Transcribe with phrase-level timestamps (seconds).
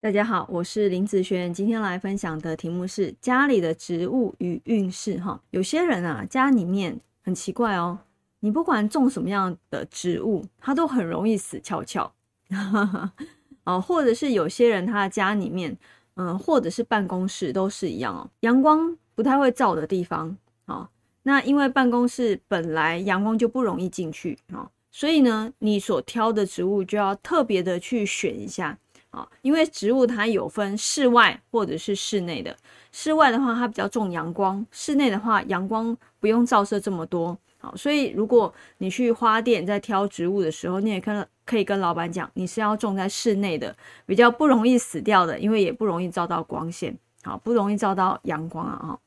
[0.00, 5.18] 大家好，我是林子璇，今天来分享的题目是家里的植物与运势。
[5.18, 7.98] 哈，有些人啊，家里面很奇怪哦，
[8.38, 12.12] 你不管种什么样的植物，它都很容易死翘翘。
[13.66, 15.76] 哦，或者是有些人他的家里面，
[16.14, 20.36] 嗯，或者是办公室都是一样哦，阳光不太会照的地方。
[20.66, 20.88] 哦，
[21.24, 28.78] 那因为办公室本来阳光就不容易进去啊，所以呢，你所挑的植物就要特别的去选一下。
[29.10, 32.54] 啊，因为植物它有分室外或者是室内的。
[32.92, 37.36] 室外的话，它比较重阳光；室内的话，阳光不用照射这么多。
[37.60, 43.74] 好，所以如果你去花店在挑植物的时候，你也可可以跟老板讲，你是要种在室内的，
[44.04, 48.76] 比较不容易死掉的，因为也不容易照到光线，好，不容易照到阳光啊。
[48.80, 49.00] 哈，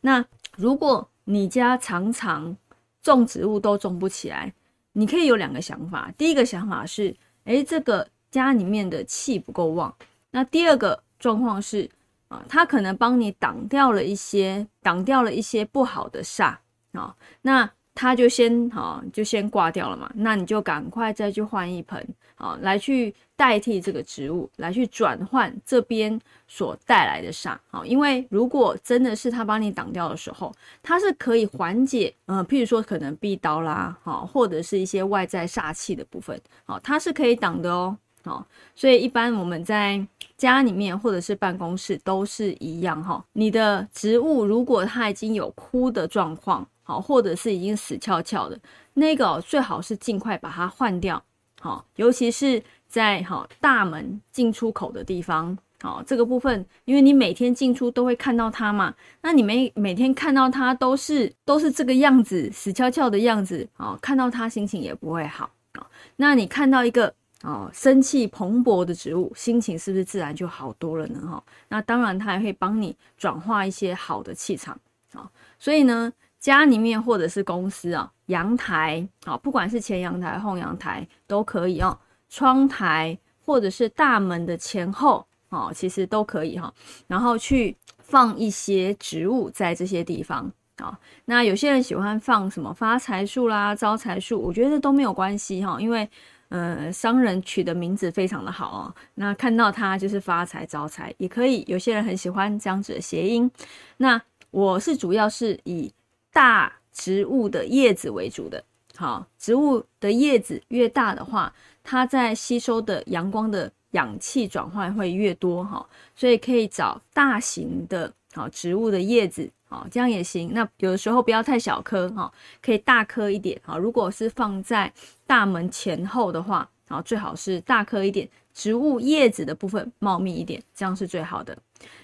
[0.00, 0.24] 那
[0.56, 2.56] 如果你家常常
[3.02, 4.52] 种植物都种不起来，
[4.92, 6.12] 你可以有两个想法。
[6.18, 8.08] 第一个想法是，诶，这个。
[8.34, 9.94] 家里面的气不够旺，
[10.32, 11.88] 那第二个状况是
[12.26, 16.56] 啊，它可能帮你挡掉了一些，挡掉了一些不好的煞
[16.90, 37.96] 啊，那他就先啊，就先挂掉了嘛，那你就赶快再去换一盆啊，来去代替这个植物，来去转换这边所带来的煞啊，因为如果真的是它帮你挡掉的时候，它是可以缓解，呃，譬如说可能壁刀啦，哈，或者是一些外在煞气的部分，好，它是可以挡的哦。
[38.24, 38.44] 哦，
[38.74, 40.02] 所以一般我们在
[40.36, 43.22] 家里面或者是办公室都是一样哈。
[43.34, 48.58] 你的植物如果它已经有枯的状况，好，或者是已经死翘翘的，
[48.94, 51.22] 那个最好是尽快把它换掉。
[51.60, 65.86] 好，尤其是在好大门进出口的地方，好这个部分，因为你每天进出都会看到它嘛，那你每每天看到它都是都是这个样子，死翘翘的样子，哦，看到它心情也不会好啊。
[66.16, 67.12] 那你看到一个。
[67.44, 71.20] 哦，生气蓬勃的植物，心情是不是自然就好多了呢？
[71.26, 74.80] 哈，那当然，它还会帮你转化一些好的气场
[75.12, 75.30] 啊。
[75.58, 81.98] 所以呢，家里面或者是公司啊，阳台啊，不管是前阳台、后阳台都可以哦。
[82.30, 86.72] 窗台或者是大门的前后哦，其实都可以哈。
[87.08, 90.98] 然后去放一些植物在这些地方啊。
[91.26, 96.08] 那有些人喜欢放什么发财树啦、招财树，我觉得都没有关系哈，因为。
[96.48, 98.94] 呃，商人取的名字非常的好哦。
[99.14, 101.64] 那看到它就是发财招财，也可以。
[101.66, 103.50] 有些人很喜欢这样子的谐音。
[103.96, 105.92] 那我是主要是以
[106.32, 108.62] 大植物的叶子为主的。
[108.96, 111.52] 好，植物的叶子越大的话，
[111.82, 115.84] 它在吸收的阳光的氧气转换会越多哈。
[116.14, 119.50] 所以可以找大型的好植物的叶子。
[119.70, 120.52] 哦，这样也行。
[120.52, 123.76] 那有的时候不要太小颗哈，可以大颗一点哈。
[123.76, 124.92] 如果是放在
[125.26, 131.56] 大门前后的话，啊，最好是大颗一点，植物叶子的部分茂密一点，这样是最好的。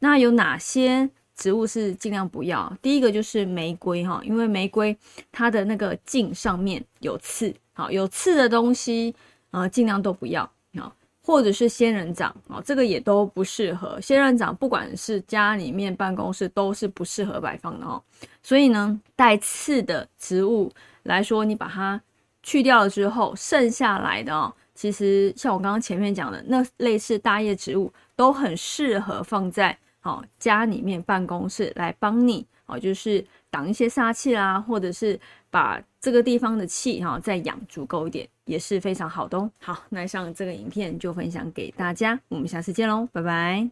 [0.00, 2.76] 那有哪些植物是尽量不要？
[2.82, 4.94] 第一个就是玫瑰哈，因为玫瑰
[5.32, 9.14] 它的那个茎上面有刺，好，有刺的东西
[9.50, 10.50] 啊，尽量都不要。
[11.26, 13.98] 或者是仙人掌哦，这个也都不适合。
[13.98, 18.02] 仙人掌不管是家里面、办公室都是不适合摆放的哦。
[18.42, 20.70] 所以呢，带刺的植物
[21.04, 21.98] 来说，你把它
[22.42, 35.18] 去掉了之后，剩下来的哦，其实像我刚刚前面讲的，那类似大叶植物都很适合放在哦家里面、办公室来帮你哦，就是挡一些煞气啦，或者是
[35.54, 38.28] 把这个地方的气哈再养足够一点。
[38.46, 39.48] 也是非常好的哦。
[39.58, 43.70] 好，那上这个影片就分享给大家，我们下次见喽，拜拜。